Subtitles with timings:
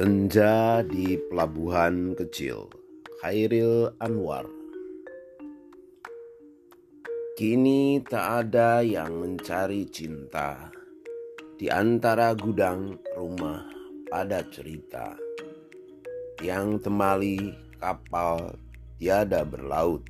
[0.00, 2.72] Senja di pelabuhan kecil
[3.20, 4.48] Khairil Anwar.
[7.36, 10.72] Kini tak ada yang mencari cinta
[11.60, 13.68] Di antara gudang rumah
[14.08, 15.20] pada cerita.
[16.40, 18.56] Yang temali kapal
[18.96, 20.08] tiada berlaut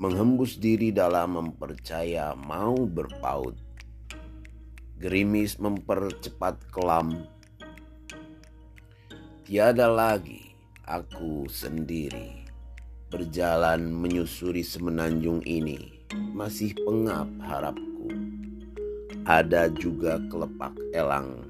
[0.00, 3.52] Menghembus diri dalam mempercaya mau berpaut.
[4.96, 7.28] Gerimis mempercepat kelam
[9.42, 10.54] Tiada lagi
[10.86, 12.46] aku sendiri
[13.10, 16.06] berjalan menyusuri semenanjung ini.
[16.30, 18.06] Masih pengap harapku.
[19.26, 21.42] Ada juga kelepak elang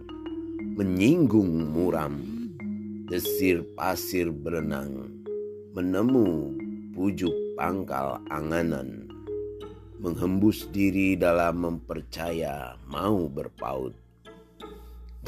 [0.72, 2.16] menyinggung muram.
[3.12, 5.12] Desir pasir berenang
[5.76, 6.48] menemu
[6.96, 9.04] pujuk pangkal anganan.
[10.00, 13.92] Menghembus diri dalam mempercaya mau berpaut.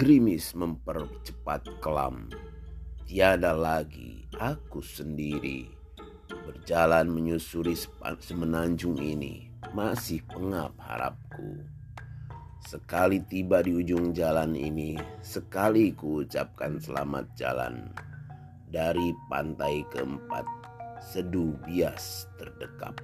[0.01, 2.33] Gerimis mempercepat kelam
[3.05, 5.69] Tiada lagi aku sendiri
[6.25, 7.77] berjalan menyusuri
[8.17, 11.69] semenanjung ini masih pengap harapku.
[12.65, 17.93] Sekali tiba di ujung jalan ini, sekali ku ucapkan selamat jalan.
[18.73, 20.49] Dari pantai keempat,
[21.05, 22.97] sedu bias terdekap.